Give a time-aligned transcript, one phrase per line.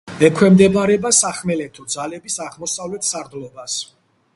[0.27, 3.79] ექვემდებარება სახმელეთო ძალების აღმოსავლეთ სარდლობას.